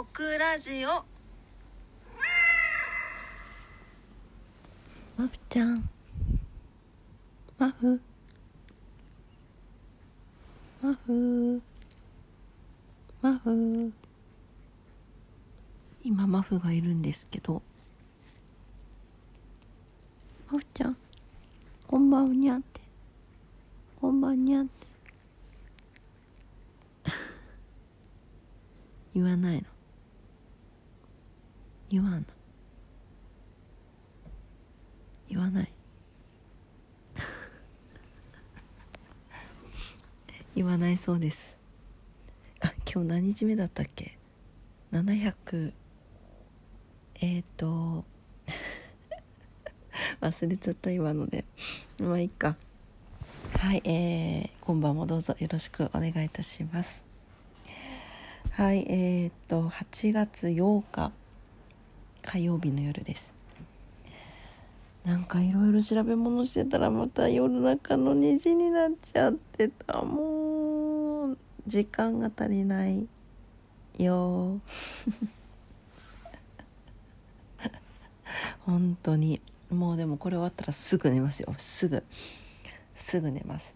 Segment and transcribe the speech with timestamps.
[0.00, 1.04] オクラジオ。
[5.16, 5.90] マフちゃん。
[7.58, 8.00] マフ
[10.80, 11.62] マフ
[13.20, 13.92] マフ
[16.04, 17.60] 今マフがいるんですけど。
[20.52, 20.96] マフちゃん
[21.88, 22.80] こんばんにゃって。
[24.00, 24.70] こんばんにゃって。
[29.12, 29.77] 言わないの。
[31.90, 32.22] 言わんの。
[35.28, 35.72] 言わない。
[40.54, 41.56] 言わないそうです。
[42.60, 44.18] あ今日何日目だったっけ
[44.92, 45.72] ？700
[47.20, 48.04] えっ、ー、と。
[50.20, 51.46] 忘れちゃった今ので。
[52.00, 52.58] まあいいか。
[53.54, 55.34] はいえー、今晩もどうぞ。
[55.38, 57.02] よろしくお願いいたします。
[58.50, 59.70] はいえっ、と。
[59.70, 61.12] 8月8日。
[62.28, 63.32] 火曜日の夜です。
[65.06, 73.08] なんかいろいろ調べ物してたらまた夜中の2時になっちゃってたもう時間が足りない
[73.98, 74.60] よ。
[78.66, 79.40] 本当に。
[79.70, 81.54] もうでもこれ終わったらすぐ寝ますよ。
[81.56, 82.04] すぐ。
[82.94, 83.74] すぐ寝ます。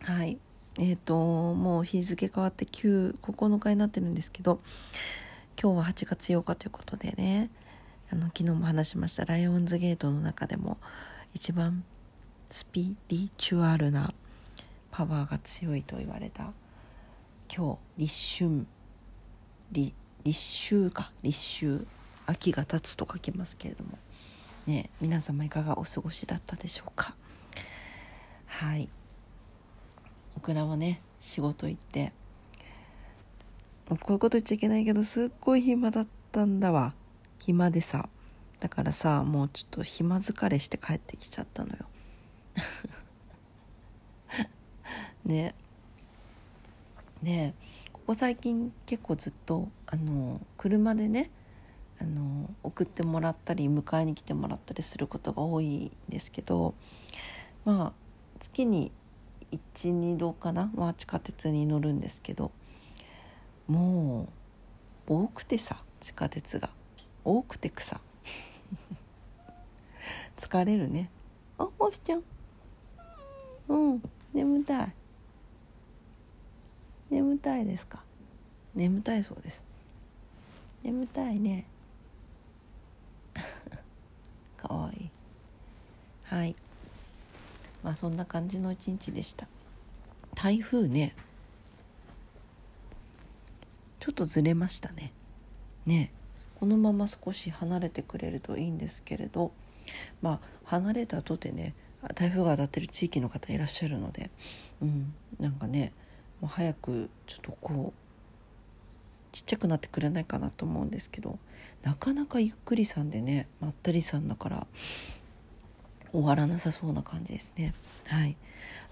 [0.00, 0.38] はい。
[0.78, 1.14] えっ、ー、と
[1.54, 4.60] もう日付変わって99日になってるんですけど
[5.60, 7.50] 今日は8月8日ということでね。
[8.10, 9.24] あの昨日も話しました。
[9.26, 10.78] ライオンズゲートの中でも
[11.34, 11.84] 一番
[12.50, 14.14] スピリチュアルな
[14.90, 16.52] パワーが強いと言われた。
[17.54, 18.66] 今日立春。
[19.72, 21.12] 立秋か。
[21.22, 21.86] 立秋
[22.26, 23.98] 秋が経つと書きますけれども。
[24.66, 27.14] ね皆様いかがお過ごしだったでしょうか。
[28.46, 28.88] はい。
[30.36, 32.12] オクラはね仕事行って。
[33.88, 36.94] こういうこと言っちゃいけないけどすっごい暇だったんだわ。
[37.48, 38.10] 暇でさ。
[38.60, 41.76] だからさもうちょっと暇疲れして帰ってきちゃったのよ。
[45.24, 45.54] ね。
[47.22, 47.54] ね。
[47.94, 51.30] ここ最近結構ずっとあの車でね
[51.98, 56.74] あの送ってもらったり迎えに来てもらったりすることが多いんですけど
[57.64, 57.92] まあ
[58.40, 58.92] 月に
[59.74, 62.52] 12度かな、まあ、地下鉄に乗るんですけど
[63.68, 64.28] も
[65.06, 66.77] う多くてさ地下鉄が。
[67.24, 68.00] 多くて草。
[70.36, 71.10] 疲れるね。
[71.58, 72.22] あおしちゃん。
[73.68, 74.02] うん。
[74.32, 74.94] 眠たい。
[77.10, 78.02] 眠たいですか？
[78.74, 79.64] 眠たいそうです。
[80.82, 81.64] 眠たいね。
[84.56, 85.10] かわいい。
[86.24, 86.54] はい。
[87.82, 89.48] まあそんな感じの一日でした。
[90.34, 91.14] 台風ね。
[94.00, 95.12] ちょっとずれましたね。
[95.84, 96.12] ね。
[96.58, 99.52] このまま少し離れてくれるといいんですけれど
[100.22, 101.74] まあ離れたとてね
[102.14, 104.30] 台風が当たってる地域の方いらっしゃるので、
[104.82, 105.92] うん、なんかね
[106.40, 111.38] もう早くちょっとこうちっちゃくなってくれないかなと思うんですけど
[111.82, 114.66] なかなかゆっくりさんでねまったりさんだから
[116.12, 117.74] 終わらなさそうな感じですね。
[118.06, 118.36] はい。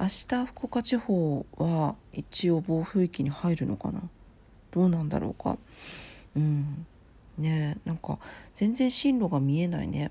[0.00, 4.02] 明日福岡地方は一応暴風域に入るのかな？
[4.72, 5.56] どうなんだろうか？
[6.34, 6.86] うん。
[7.38, 7.78] ね。
[7.84, 8.18] なんか
[8.54, 10.10] 全然進路が見えないね。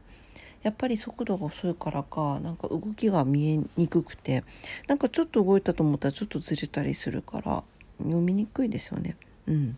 [0.63, 4.43] やっぱり速度が遅いからかなんか動きが見えにくくて
[4.87, 7.63] なんかちょっと動いたと思ったらちょっとずれたりするから
[7.99, 9.17] 読みにくいですよね。
[9.47, 9.77] うん。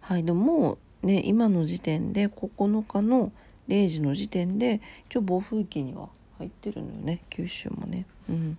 [0.00, 3.32] はいでもね今の時点で9日の
[3.68, 8.04] 0時の時点で一応暴風域には入ってるのよね九州もね。
[8.28, 8.58] うん。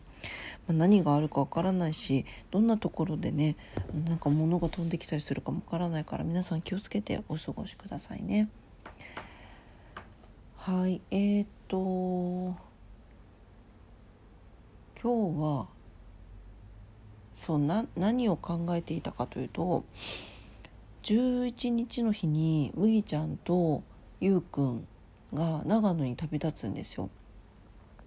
[0.68, 3.56] まあ、何があるかわからないしどんなところでね
[4.06, 8.50] なんか物が飛んできたりするかもわからないから皆さん気をつけてお過ごしくださいね。
[10.58, 11.78] はいえー、っと
[15.02, 15.68] 今日は
[17.34, 19.86] そうな何を考えていたかというと
[21.04, 23.84] 11日の日に麦ちゃんと
[24.20, 24.88] ゆうくん
[25.34, 27.10] が長野に旅立つんですよ。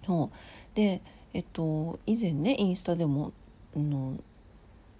[0.05, 1.01] そうで
[1.33, 3.31] えっと以前ねインスタでも
[3.75, 4.17] の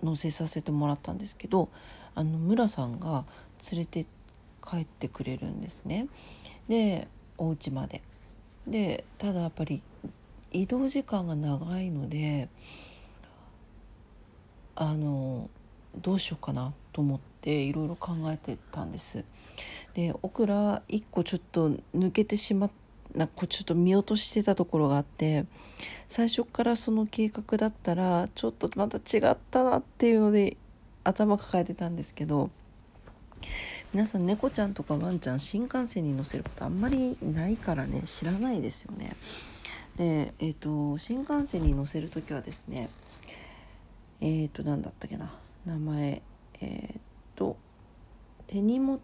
[0.04, 1.70] 載せさせてもらったんですけど
[2.16, 3.26] あの村さんが
[3.72, 4.06] 連れて
[4.66, 6.08] 帰ってくれるんですね。
[6.68, 7.08] で
[7.38, 8.02] お家まで。
[8.68, 9.82] でただやっぱり
[10.52, 12.48] 移動時間が長いので
[14.76, 15.50] あの
[15.98, 19.24] どうしようかなと思っていろいろ考えてたんです。
[19.94, 22.72] でオクラ1個ちょっと抜けてしまっ
[23.16, 25.46] なんかちょっと見落としてたところがあって
[26.08, 30.58] 最初からその計画だったらちょっとまた違ったなっていうので
[31.04, 32.50] 頭抱えてたんですけど
[33.94, 39.16] 皆さん猫ちゃんとかワンちゃん新幹線に乗せることあんまりないからね知らないですよね。
[39.98, 42.90] でえっ、ー、と新幹線に乗せる時はですね
[44.22, 45.34] えっ、ー、と何だったっけな
[45.66, 46.22] 名前
[46.62, 47.58] えっ、ー、と
[48.48, 49.00] 手荷物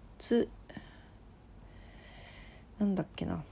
[2.80, 3.44] なんだっけな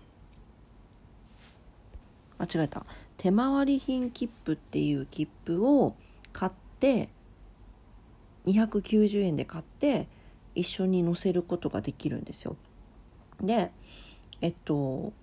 [2.38, 2.86] 間違えた
[3.18, 5.96] 手回り品切符っていう切符を
[6.34, 7.10] 買って
[8.46, 10.08] 290円で買って
[10.54, 12.56] 一緒に乗せることができるんですよ。
[13.42, 13.72] で
[14.42, 15.14] えっと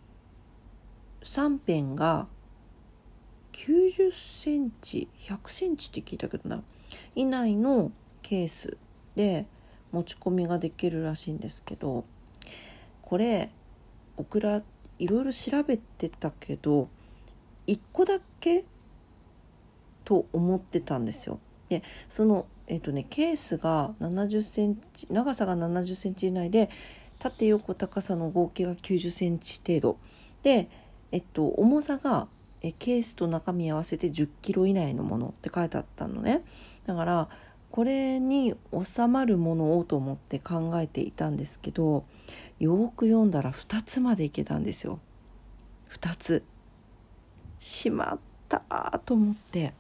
[1.23, 2.26] 3辺が
[3.53, 6.62] 90センチ100センチって聞いたけどな
[7.15, 7.93] 以内の
[8.23, 8.76] ケース
[9.15, 9.47] で
[9.93, 12.05] 持ち込みができるらしいんですけど
[13.03, 13.50] これ
[14.17, 14.62] オクラ
[14.99, 16.88] いろいろ調べてたけど
[17.67, 18.64] 1個だけ
[20.05, 21.38] と思ってたんですよ。
[21.69, 26.70] でそのえっ、ー、とねケースが70センチ長さが70センチ以内で
[27.19, 29.99] 縦横高さの合計が90センチ程度。
[30.43, 30.69] で
[31.12, 32.29] えっと重さが
[32.62, 36.43] えケースと中身合わせて10キロ以内のものって書いてあったのね。
[36.85, 37.29] だから
[37.70, 42.05] これに収まるものをと思って考えていたんですけど
[42.61, 45.00] よく読んだら2つまでいけたんですよ。
[45.91, 46.44] 2つ。
[47.62, 48.19] しまっ
[48.49, 49.73] たと思って。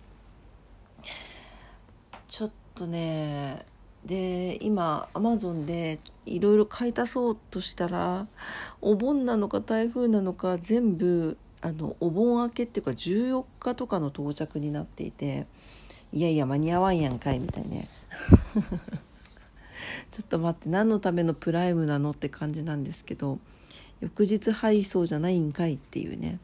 [2.28, 3.66] ちょっとね
[4.06, 8.26] で今アマゾンでいろいろ買い足そうとしたら
[8.80, 15.46] お盆なのか台風なのか全部あのお盆明けっていうか14日とかの到着になっていて
[16.12, 17.88] いやいや間に合わんやんかいみたいね
[20.10, 23.38] ちょっと待って何のためのプライムなのって感じなんですけど
[24.00, 26.38] 翌日配送じゃないんかいっていうね。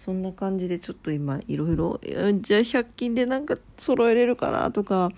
[0.00, 5.10] そんな感じでちょっと今いろいろじゃあ100均でなんか揃えれるかなとか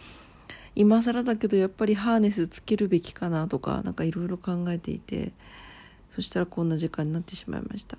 [0.75, 5.31] 今更だけどやっぱりハーネスつけるべきかなとか何かいろいろ考えていて
[6.17, 7.97] そしたらこんな時間になってしまいました。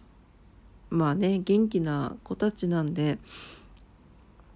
[0.90, 3.18] まあね元気な子たちなんで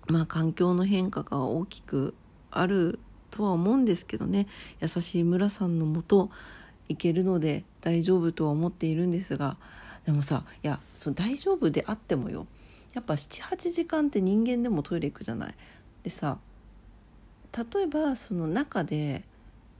[0.08, 2.14] まあ環境の変化が大きく
[2.52, 3.00] ある
[3.32, 4.48] とは思うんですけどね。
[4.82, 6.30] 優しい村さんのもと
[6.90, 9.56] 行けるので大丈夫とは思っているんですが
[10.08, 12.48] でもさいやその大丈夫であってもよ
[12.94, 15.56] やっぱ78時間って人間でもトイレ行くじゃない。
[16.02, 16.38] でさ
[17.74, 19.24] 例えばその中で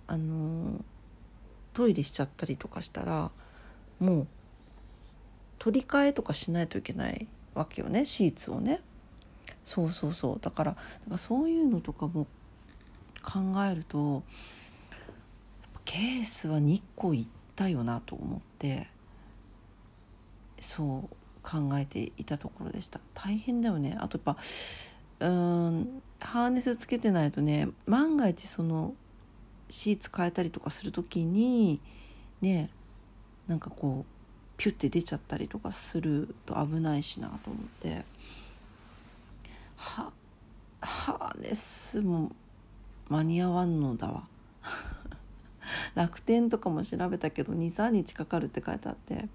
[0.06, 0.84] あの
[1.74, 3.32] トイレしちゃったりとかしたら
[4.00, 4.28] もう
[5.60, 8.82] 取り替えとかしないといけないわけよねシーツをね。
[9.64, 10.72] そうそうそうだから
[11.06, 12.28] だかそういうのとかも
[13.24, 14.24] 考えると
[15.86, 18.88] ケースは2個いったよなと思って
[20.60, 23.00] そう考えていたところでした。
[23.14, 23.98] 大変だよね。
[24.00, 24.36] あとやっ
[25.20, 28.94] ぱうんハーネスつけてないとね万が一その
[29.70, 31.80] シーツ変えたりとかする時に
[32.42, 32.70] ね
[33.48, 34.18] なんかこう
[34.58, 38.06] ピュッて出ちゃったりとかすると危ないしなと思って。
[39.78, 40.12] は
[40.82, 42.32] ハーネスも
[43.10, 44.28] 間に合わんのだわ。
[45.96, 49.30] 楽天とかも調べたけど23日かかるって書いてあって。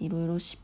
[0.00, 0.60] いろいろ失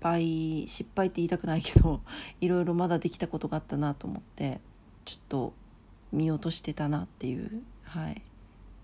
[0.00, 2.00] 敗失敗って言いたくないけど
[2.40, 4.60] いろいろまだできたことがあったなと思って
[5.04, 5.52] ちょっと
[6.12, 8.22] 見落としてたなっていうはい。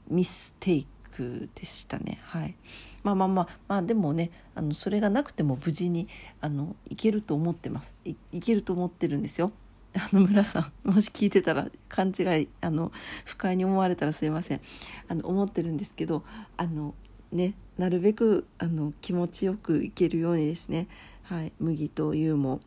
[0.08, 0.86] ミステイ
[1.16, 2.20] クでしたね。
[2.22, 2.54] はい。
[3.02, 6.08] まあまあまあまあでもねあのそれがなくても無事に
[6.40, 7.94] あのいけると思ってます。
[8.04, 9.52] いいけると思ってるんですよ。
[9.94, 12.92] あの村さんもし聞いてたら勘違いあの
[13.24, 14.60] 不快に思われたらすいません。
[15.08, 16.24] あの思ってるんですけど
[16.56, 16.94] あの
[17.32, 20.88] ねなるべくあの気持ちよくいけるようにですね、
[21.22, 22.60] はい、麦と優も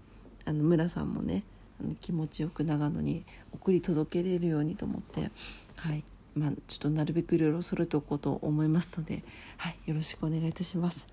[0.45, 1.43] あの村さんもね
[1.81, 5.31] あの気持ちよく長野に送り届けれるようにと思って、
[5.75, 6.03] はい。
[6.35, 9.23] まあ、ちょっとなるべくいろいろ揃えておこうと思いますので、
[9.57, 11.07] はい、よろしくお願いいたします。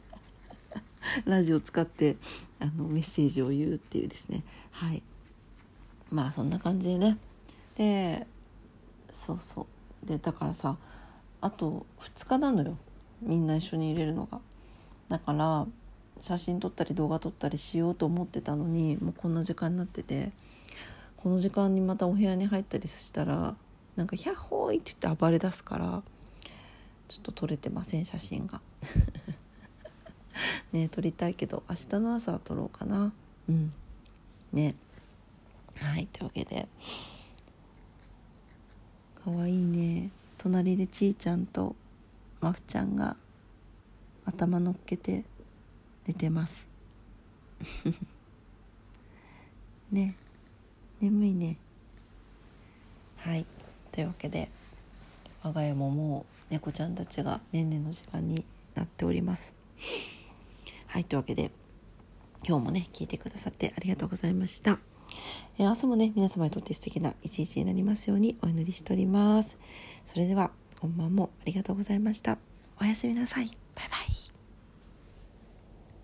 [1.24, 2.16] ラジオ使って
[2.60, 4.42] あのメッセージを言うっていうですね。
[4.70, 5.02] はい。
[6.10, 7.16] まあそんな感じでね。
[7.76, 8.26] で
[9.12, 9.66] そうそ
[10.02, 10.06] う。
[10.06, 10.76] でだからさ
[11.40, 12.76] あと2日なのよ。
[13.22, 14.40] みんな一緒に入れるのが。
[15.08, 15.66] だから
[16.20, 20.30] 写真撮ったり動画撮ったりしようと思ってたのにもうこんな時間になってて
[21.16, 23.54] この時間にまたお部屋に入ったりしたら
[23.96, 26.02] なんか「ヒャッホーイ!」って言って暴れ出すから
[27.08, 28.60] ちょっと撮れてません写真が。
[30.72, 33.12] ね撮りたいけど明日の朝は撮ろうかな。
[33.48, 33.72] うん。
[34.52, 34.74] ね。
[35.74, 36.68] はいというわけで。
[39.24, 39.56] かわいい
[40.38, 41.74] 隣でちーちゃんと
[42.40, 43.16] まふちゃんが
[44.24, 45.24] 頭のっけて
[46.06, 46.68] 寝てます。
[49.90, 50.14] ね
[51.00, 51.56] 眠いね。
[53.16, 53.44] はい。
[53.90, 54.48] というわけで
[55.42, 59.54] 我が家ももう猫ちゃんたちが年々の時間になっております。
[60.86, 61.04] はい。
[61.04, 61.50] というわけで
[62.46, 64.78] 今日もね聞いてくださってありがとうございました、
[65.58, 69.58] え、明日もね皆様にとって素敵な一日になりますようにお祈りしております。
[70.04, 70.50] それでは
[70.80, 72.38] 本番もありがとうございました。
[72.80, 73.46] おやすみなさい。
[73.74, 74.37] バイバイ。